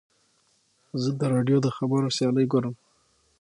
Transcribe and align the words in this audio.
زه 1.01 1.09
د 1.19 1.21
راډیو 1.33 1.57
د 1.65 1.67
خبرو 1.77 2.13
سیالۍ 2.17 2.45
ګورم. 2.51 2.75